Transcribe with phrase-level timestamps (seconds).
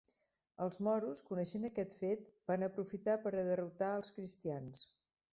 [0.63, 4.81] Els moros, coneixent aquest fet, van aprofitar per a derrotar els cristians.